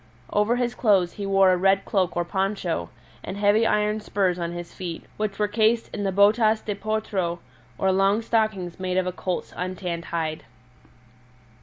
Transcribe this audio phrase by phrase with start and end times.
[0.33, 2.89] Over his clothes he wore a red cloak or poncho,
[3.23, 7.37] and heavy iron spurs on his feet, which were cased in the botas de potro,
[7.77, 10.43] or long stockings made of a colt's untanned hide.